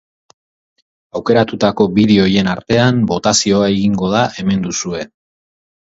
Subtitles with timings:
[1.19, 5.07] Aukeratutako bideo horien artean botazioa egingo da hemen duzue.